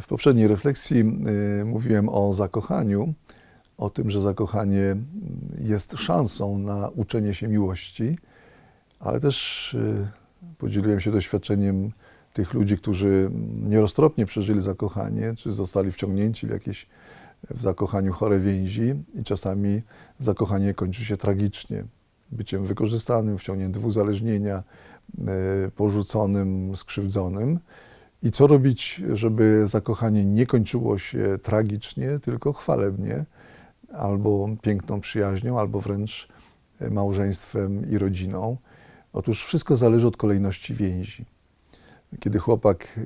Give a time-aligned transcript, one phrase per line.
[0.00, 1.00] W poprzedniej refleksji
[1.60, 3.14] y, mówiłem o zakochaniu,
[3.78, 5.02] o tym, że zakochanie mm,
[5.58, 8.18] jest szansą na uczenie się miłości,
[9.00, 10.08] ale też y,
[10.58, 11.92] podzieliłem się doświadczeniem
[12.32, 13.30] tych ludzi, którzy
[13.68, 16.86] nieroztropnie przeżyli zakochanie, czy zostali wciągnięci w jakieś
[17.50, 19.82] w zakochaniu chore więzi i czasami
[20.18, 21.84] zakochanie kończy się tragicznie.
[22.32, 24.62] Byciem wykorzystanym, wciągniętym w uzależnienia,
[25.18, 27.58] y, porzuconym, skrzywdzonym.
[28.22, 33.24] I co robić, żeby zakochanie nie kończyło się tragicznie, tylko chwalebnie,
[33.92, 36.28] albo piękną przyjaźnią, albo wręcz
[36.90, 38.56] małżeństwem i rodziną?
[39.12, 41.24] Otóż wszystko zależy od kolejności więzi.
[42.20, 43.00] Kiedy chłopak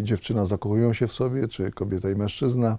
[0.00, 2.78] i dziewczyna zakochują się w sobie, czy kobieta i mężczyzna, e,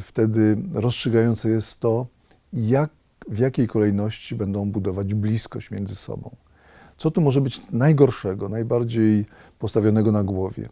[0.00, 2.06] wtedy rozstrzygające jest to,
[2.52, 2.90] jak,
[3.28, 6.36] w jakiej kolejności będą budować bliskość między sobą.
[6.96, 9.26] Co tu może być najgorszego, najbardziej
[9.58, 10.68] postawionego na głowie?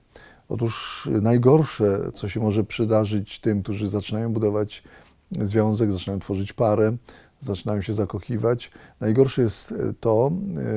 [0.49, 4.83] Otóż najgorsze, co się może przydarzyć tym, którzy zaczynają budować
[5.31, 6.97] związek, zaczynają tworzyć parę,
[7.41, 8.71] zaczynają się zakochiwać,
[9.01, 10.33] najgorsze jest to,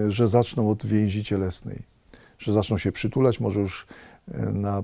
[0.07, 1.83] że zaczną od więzi cielesnej,
[2.39, 3.87] że zaczną się przytulać, może już
[4.53, 4.83] na,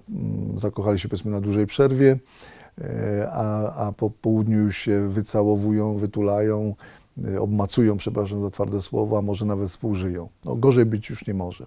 [0.57, 2.19] zakochali się powiedzmy na dłużej przerwie,
[3.31, 6.75] a, a po południu już się wycałowują, wytulają,
[7.39, 10.29] obmacują, przepraszam za twarde słowa, a może nawet współżyją.
[10.45, 11.65] No, gorzej być już nie może.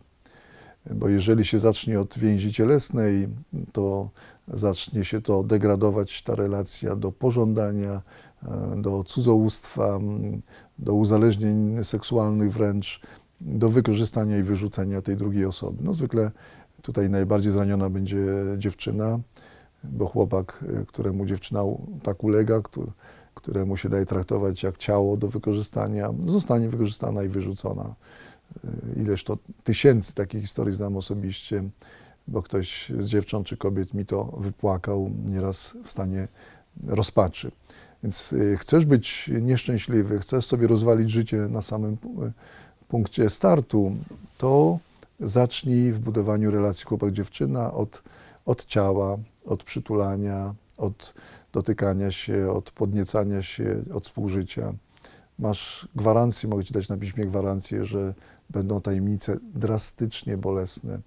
[0.91, 3.29] Bo jeżeli się zacznie od więzi cielesnej,
[3.73, 4.09] to
[4.49, 8.03] zacznie się to degradować, ta relacja do pożądania,
[8.77, 9.99] do cudzołóstwa,
[10.79, 13.01] do uzależnień seksualnych wręcz,
[13.41, 15.85] do wykorzystania i wyrzucenia tej drugiej osoby.
[15.85, 16.31] No zwykle
[16.83, 18.27] tutaj najbardziej zraniona będzie
[18.59, 19.19] dziewczyna,
[19.93, 21.61] bo chłopak, któremu dziewczyna
[22.03, 22.61] tak ulega,
[23.35, 27.95] któremu się daje traktować jak ciało do wykorzystania, zostanie wykorzystana i wyrzucona.
[28.97, 31.63] Ileż to tysięcy takich historii znam osobiście,
[32.29, 36.29] bo ktoś z dziewcząt czy kobiet mi to wypłakał nieraz w stanie
[36.87, 37.51] rozpaczy.
[38.03, 41.97] Więc chcesz być nieszczęśliwy, chcesz sobie rozwalić życie na samym
[42.89, 43.97] punkcie startu,
[44.39, 44.79] to
[45.21, 48.03] zacznij w budowaniu relacji chłopak-dziewczyna od,
[48.47, 51.15] od ciała, od przytulania, od
[51.53, 54.73] dotykania się, od podniecania się, od współżycia.
[55.39, 58.15] Masz gwarancję, mogę Ci dać na piśmie gwarancję, że
[58.51, 61.01] będą tajemnice drastycznie bolesne.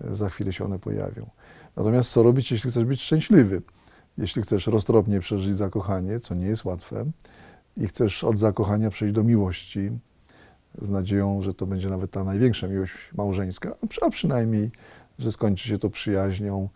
[0.00, 1.30] Za chwilę się one pojawią.
[1.76, 3.62] Natomiast co robić, jeśli chcesz być szczęśliwy?
[4.18, 7.04] Jeśli chcesz roztropnie przeżyć zakochanie, co nie jest łatwe,
[7.76, 9.90] i chcesz od zakochania przejść do miłości,
[10.82, 14.70] z nadzieją, że to będzie nawet ta największa miłość małżeńska, a przynajmniej,
[15.18, 16.68] że skończy się to przyjaźnią,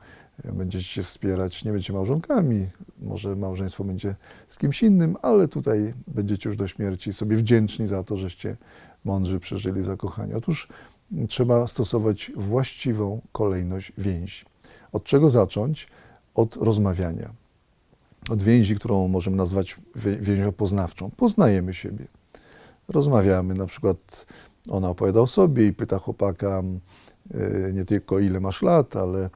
[0.44, 2.66] będziecie się wspierać, nie będziecie małżonkami,
[3.02, 4.14] może małżeństwo będzie
[4.48, 8.56] z kimś innym, ale tutaj będziecie już do śmierci sobie wdzięczni za to, żeście
[9.04, 10.36] mądrzy przeżyli zakochanie.
[10.36, 10.68] Otóż
[11.28, 14.44] trzeba stosować właściwą kolejność więzi.
[14.92, 15.86] Od czego zacząć?
[16.34, 17.30] Od rozmawiania.
[18.30, 19.76] Od więzi, którą możemy nazwać
[20.20, 21.10] więzią poznawczą.
[21.16, 22.04] Poznajemy siebie.
[22.88, 24.26] Rozmawiamy, na przykład
[24.70, 26.62] ona opowiada o sobie i pyta chłopaka
[27.34, 29.30] y, nie tylko ile masz lat, ale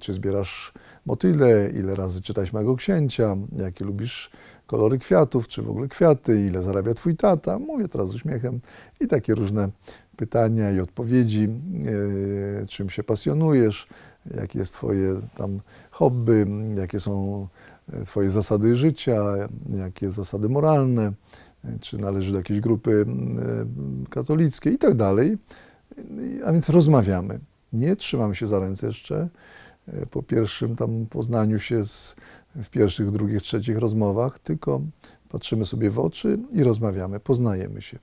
[0.00, 0.72] czy zbierasz
[1.06, 4.30] motyle, ile razy czytałeś mojego księcia, jakie lubisz
[4.66, 7.58] kolory kwiatów, czy w ogóle kwiaty, ile zarabia twój tata.
[7.58, 8.60] Mówię teraz z uśmiechem.
[9.00, 9.68] I takie różne
[10.16, 13.88] pytania i odpowiedzi, yy, czym się pasjonujesz,
[14.36, 15.60] jakie jest twoje tam
[15.90, 17.46] hobby, jakie są
[17.92, 19.24] e, twoje zasady życia,
[19.76, 21.12] jakie zasady moralne,
[21.80, 23.06] czy należy do jakiejś grupy
[24.10, 24.74] katolickiej?
[24.74, 25.38] I tak dalej.
[26.44, 27.40] A więc rozmawiamy.
[27.74, 29.28] Nie trzymamy się za ręce jeszcze.
[29.88, 32.16] E, po pierwszym tam poznaniu się z
[32.62, 34.80] w pierwszych, drugich, trzecich rozmowach, tylko
[35.28, 37.98] patrzymy sobie w oczy i rozmawiamy, poznajemy się.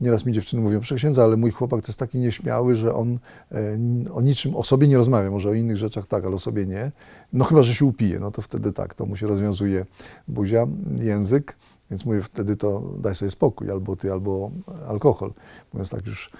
[0.00, 3.18] Nieraz mi dziewczyny mówią, proszę księdza, ale mój chłopak to jest taki nieśmiały, że on
[3.52, 3.78] e,
[4.12, 6.92] o niczym, o sobie nie rozmawia, może o innych rzeczach tak, ale o sobie nie.
[7.32, 9.86] No chyba, że się upije, no to wtedy tak, to mu się rozwiązuje
[10.28, 10.66] buzia,
[11.00, 11.56] język,
[11.90, 14.50] więc mówię wtedy to daj sobie spokój, albo ty, albo
[14.88, 15.32] alkohol,
[15.72, 16.30] mówiąc tak już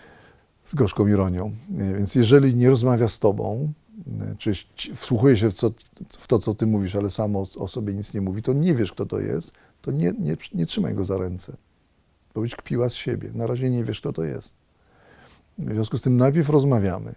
[0.64, 1.52] z gorzką ironią.
[1.70, 3.72] Więc jeżeli nie rozmawia z tobą,
[4.38, 4.52] czy
[4.94, 5.70] wsłuchuje się w, co,
[6.18, 8.74] w, to, co ty mówisz, ale samo o, o, sobie nic nie mówi, to nie
[8.74, 9.52] wiesz, kto to jest,
[9.82, 11.56] to nie, nie, nie trzymaj go za ręce.
[12.34, 13.30] Bo być kpiła z siebie.
[13.34, 14.54] Na razie nie wiesz, kto to jest.
[15.58, 17.14] W związku z tym najpierw rozmawiamy.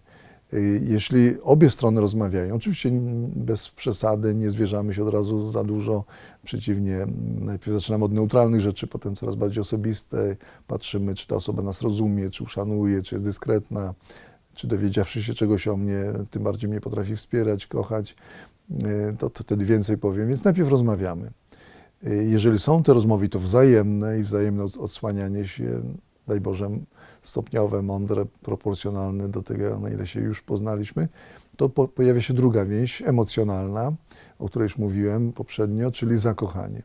[0.53, 2.91] Y, jeśli obie strony rozmawiają, oczywiście
[3.35, 6.03] bez przesady, nie zwierzamy się od razu za dużo,
[6.43, 7.05] przeciwnie,
[7.39, 10.35] najpierw zaczynamy od neutralnych rzeczy, potem coraz bardziej osobiste,
[10.67, 13.93] patrzymy, czy ta osoba nas rozumie, czy uszanuje, czy jest dyskretna,
[14.53, 18.15] czy dowiedziawszy się czegoś o mnie, tym bardziej mnie potrafi wspierać, kochać,
[18.83, 20.27] e, to, to wtedy więcej powiem.
[20.27, 21.31] Więc najpierw rozmawiamy.
[22.07, 25.81] Y, Jeżeli są te rozmowy, to wzajemne i wzajemne od- odsłanianie się,
[26.27, 26.69] daj Boże,
[27.21, 31.07] stopniowe, mądre, proporcjonalne do tego, na ile się już poznaliśmy,
[31.57, 33.93] to po, pojawia się druga więź emocjonalna,
[34.39, 36.83] o której już mówiłem poprzednio, czyli zakochanie.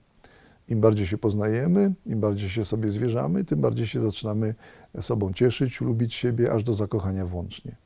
[0.68, 4.54] Im bardziej się poznajemy, im bardziej się sobie zwierzamy, tym bardziej się zaczynamy
[5.00, 7.76] sobą cieszyć, lubić siebie, aż do zakochania włącznie.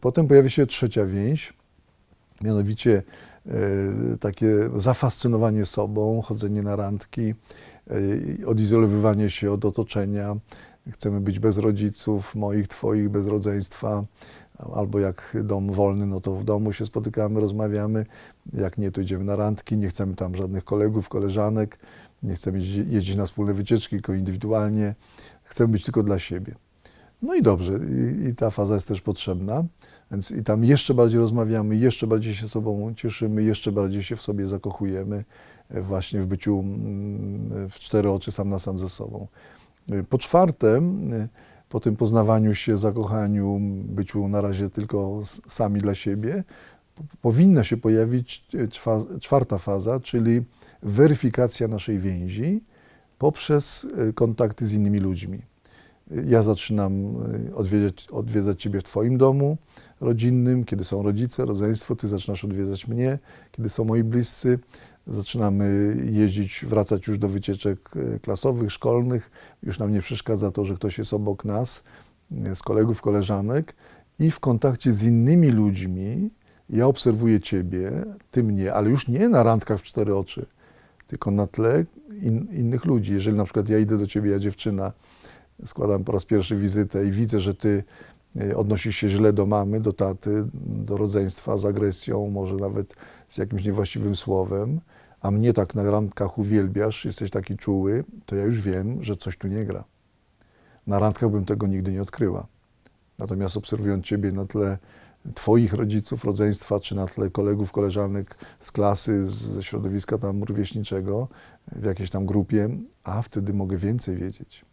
[0.00, 1.52] Potem pojawia się trzecia więź,
[2.42, 3.02] mianowicie
[3.46, 3.52] e,
[4.20, 7.34] takie zafascynowanie sobą, chodzenie na randki,
[8.42, 10.36] e, odizolowywanie się od otoczenia.
[10.92, 14.04] Chcemy być bez rodziców, moich, twoich, bez rodzeństwa,
[14.74, 18.06] albo jak dom wolny, no to w domu się spotykamy, rozmawiamy.
[18.52, 21.78] Jak nie, to idziemy na randki, nie chcemy tam żadnych kolegów, koleżanek,
[22.22, 24.94] nie chcemy jeździ- jeździć na wspólne wycieczki, tylko indywidualnie.
[25.44, 26.54] Chcemy być tylko dla siebie.
[27.22, 29.64] No i dobrze, i, i ta faza jest też potrzebna,
[30.10, 34.22] więc i tam jeszcze bardziej rozmawiamy, jeszcze bardziej się sobą cieszymy, jeszcze bardziej się w
[34.22, 35.24] sobie zakochujemy,
[35.68, 39.26] e, właśnie w byciu mm, w cztery oczy sam na sam ze sobą.
[39.92, 41.28] E, Po czwarte, e,
[41.68, 46.44] po tym poznawaniu się, zakochaniu, byciu na razie tylko sami dla siebie,
[47.22, 50.42] powinna się pojawić e, czwa- czwarta faza, czyli
[50.82, 52.60] weryfikacja naszej więzi
[53.18, 55.38] poprzez e, kontakty z innymi ludźmi.
[56.26, 57.16] Ja zaczynam
[57.50, 59.56] y, odwiedzać, odwiedzać Ciebie w Twoim domu
[60.00, 63.18] rodzinnym, kiedy są rodzice, rodzeństwo, Ty zaczynasz odwiedzać mnie,
[63.52, 64.58] kiedy są moi bliscy.
[65.08, 69.30] Zaczynamy jeździć, wracać już do wycieczek y, klasowych, szkolnych.
[69.62, 71.84] Już nam nie przeszkadza to, że ktoś jest obok nas,
[72.48, 73.74] y, z kolegów, koleżanek.
[74.18, 76.30] I w kontakcie z innymi ludźmi
[76.70, 77.92] ja obserwuję Ciebie,
[78.30, 80.46] Ty mnie, ale już nie na randkach w cztery oczy,
[81.06, 81.84] tylko na tle
[82.22, 83.12] in, innych ludzi.
[83.12, 84.92] Jeżeli na przykład ja idę do Ciebie, ja dziewczyna,
[85.64, 87.84] składam po raz pierwszy wizytę i widzę, że ty
[88.40, 92.94] e, odnosisz się źle do mamy, do taty, do rodzeństwa z agresją, może nawet
[93.28, 94.80] z jakimś niewłaściwym słowem,
[95.20, 99.38] a mnie tak na randkach uwielbiasz, jesteś taki czuły, to ja już wiem, że coś
[99.38, 99.84] tu nie gra.
[100.86, 102.46] Na randkach bym tego nigdy nie odkryła.
[103.18, 104.78] Natomiast obserwując Ciebie na tle
[105.34, 111.28] Twoich rodziców, rodzeństwa, czy na tle kolegów, koleżanek z klasy, ze środowiska tam rówieśniczego,
[111.72, 112.68] w jakiejś tam grupie,
[113.04, 114.64] a wtedy mogę więcej wiedzieć.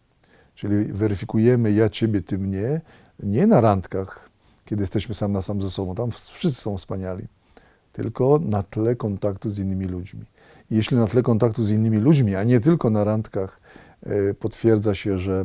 [0.54, 2.80] Czyli weryfikujemy ja ciebie, ty mnie,
[3.22, 4.30] nie na randkach,
[4.64, 7.26] kiedy jesteśmy sam na sam ze sobą, tam wszyscy są wspaniali,
[7.96, 10.24] tylko na tle kontaktu z innymi ludźmi.
[10.70, 13.60] I jeśli na tle kontaktu z innymi ludźmi, a nie tylko na randkach,
[14.02, 15.44] e, potwierdza się, że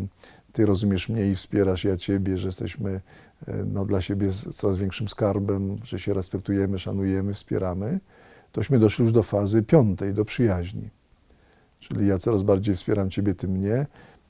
[0.51, 3.01] ty rozumiesz mnie i wspierasz ja ciebie, że jesteśmy
[3.48, 8.00] e, no, dla siebie coraz większym skarbem, że się respektujemy, szanujemy, wspieramy,
[8.51, 10.89] tośmy doszli już do fazy piątej, do przyjaźni.
[11.80, 13.86] Czyli ja coraz bardziej wspieram ciebie, ty mnie,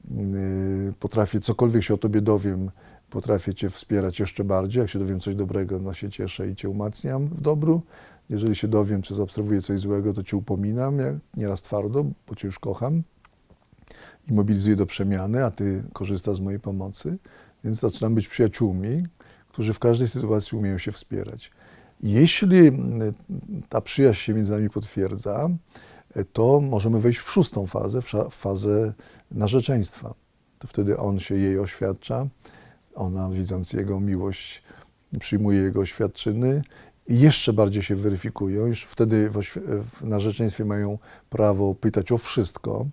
[0.09, 2.71] Yy, potrafię, cokolwiek się o Tobie dowiem,
[3.11, 4.81] potrafię Cię wspierać jeszcze bardziej.
[4.81, 7.81] Jak się dowiem coś dobrego, no się cieszę i Cię umacniam w dobru.
[8.29, 12.47] Jeżeli się dowiem, czy zaobserwuję coś złego, to Cię upominam, jak nieraz twardo, bo Cię
[12.47, 13.03] już kocham
[14.29, 17.17] i mobilizuję do przemiany, a Ty korzystasz z mojej pomocy.
[17.63, 19.03] Więc zaczynam być przyjaciółmi,
[19.49, 21.51] którzy w każdej sytuacji umieją się wspierać.
[22.03, 22.71] Jeśli
[23.69, 25.49] ta przyjaźń się między nami potwierdza,
[26.33, 28.93] to możemy wejść w szóstą fazę, w fazę
[29.31, 30.13] narzeczeństwa.
[30.59, 32.27] To wtedy on się jej oświadcza,
[32.95, 34.63] ona widząc jego miłość
[35.19, 36.61] przyjmuje jego oświadczyny
[37.07, 38.65] i jeszcze bardziej się weryfikują.
[38.65, 39.41] Już wtedy w,
[39.99, 40.97] w narzeczeństwie mają
[41.29, 42.85] prawo pytać o wszystko.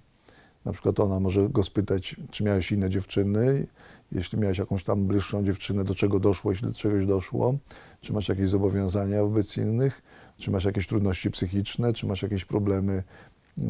[0.65, 3.67] Na przykład ona może go spytać, czy miałeś inne dziewczyny,
[4.12, 7.59] jeśli miałeś jakąś tam bliższą dziewczynę, do czego doszło, jeśli do czegoś doszło,
[8.00, 10.02] czy masz jakieś zobowiązania wobec innych,
[10.38, 13.02] czy masz jakieś trudności psychiczne, czy masz jakieś problemy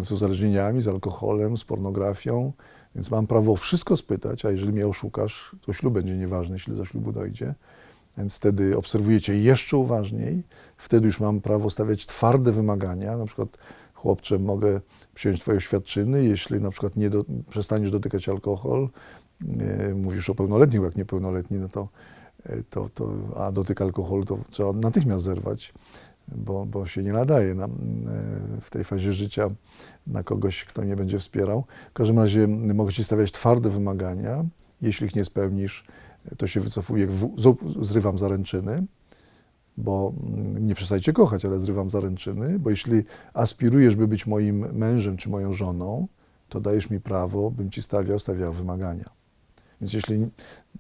[0.00, 2.52] z uzależnieniami, z alkoholem, z pornografią.
[2.95, 6.85] Więc mam prawo wszystko spytać, a jeżeli mnie oszukasz, to ślub będzie nieważny, jeśli do
[6.85, 7.54] ślubu dojdzie.
[8.18, 10.42] Więc wtedy obserwujecie jeszcze uważniej.
[10.76, 13.16] Wtedy już mam prawo stawiać twarde wymagania.
[13.16, 13.59] Na przykład,
[13.95, 14.80] chłopcze, mogę
[15.14, 18.88] przyjąć Twoje oświadczyny, jeśli na przykład nie do, przestaniesz dotykać alkohol.
[19.95, 21.88] Mówisz o pełnoletnim, bo jak niepełnoletni, no to,
[22.45, 25.75] e, to, to a dotyk alkoholu, to trzeba natychmiast zerwać
[26.37, 27.68] bo, bo się nie nadaje na, e,
[28.61, 29.49] w tej fazie życia
[30.06, 31.64] na kogoś, kto nie będzie wspierał.
[31.90, 34.44] W każdym razie mogę Ci stawiać twarde wymagania.
[34.82, 35.85] Jeśli ich nie spełnisz,
[36.37, 37.08] to się wycofuję,
[37.80, 38.85] zrywam zaręczyny,
[39.76, 43.02] bo mm, nie przestajcie kochać, ale zrywam zaręczyny, bo jeśli
[43.35, 46.08] aspirujesz, by być moim mężem czy moją żoną,
[46.49, 49.11] to dajesz mi prawo, bym Ci stawiał, stawiał wymagania.
[49.80, 50.30] Więc jeśli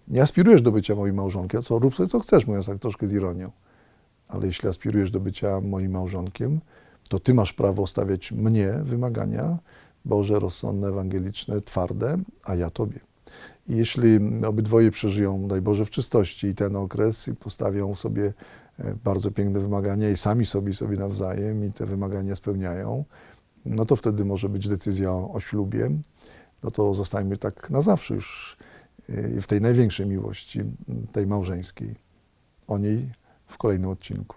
[0.08, 3.12] nie aspirujesz do bycia moim małżonkiem, to rób sobie co chcesz, mówiąc tak troszkę z
[3.12, 3.50] ironią
[4.28, 6.60] ale jeśli aspirujesz do bycia moim małżonkiem,
[7.08, 9.58] to ty masz prawo stawiać mnie wymagania
[10.04, 13.00] Boże, rozsądne, ewangeliczne, twarde, a ja tobie.
[13.68, 18.32] I jeśli obydwoje przeżyją, daj Boże, w czystości i ten okres i postawią sobie
[18.78, 23.04] e, bardzo piękne wymagania i sami sobie sobie nawzajem i te wymagania spełniają,
[23.66, 25.90] no to wtedy może być decyzja o, ślubie.
[26.62, 28.56] No to zostańmy tak na zawsze już
[29.10, 30.60] y, w tej największej miłości,
[31.12, 31.94] tej małżeńskiej.
[32.68, 33.10] O niej
[33.48, 34.36] w kolejnym odcinku.